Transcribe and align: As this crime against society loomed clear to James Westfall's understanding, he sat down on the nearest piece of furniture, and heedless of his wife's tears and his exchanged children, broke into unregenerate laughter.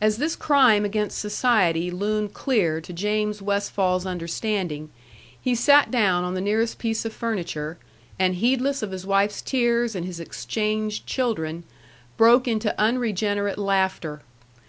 As 0.00 0.18
this 0.18 0.36
crime 0.36 0.84
against 0.84 1.18
society 1.18 1.90
loomed 1.90 2.32
clear 2.32 2.80
to 2.80 2.92
James 2.92 3.42
Westfall's 3.42 4.06
understanding, 4.06 4.88
he 5.40 5.56
sat 5.56 5.90
down 5.90 6.22
on 6.22 6.34
the 6.34 6.40
nearest 6.40 6.78
piece 6.78 7.04
of 7.04 7.12
furniture, 7.12 7.76
and 8.20 8.36
heedless 8.36 8.84
of 8.84 8.92
his 8.92 9.04
wife's 9.04 9.42
tears 9.42 9.96
and 9.96 10.06
his 10.06 10.20
exchanged 10.20 11.08
children, 11.08 11.64
broke 12.16 12.46
into 12.46 12.72
unregenerate 12.80 13.58
laughter. 13.58 14.20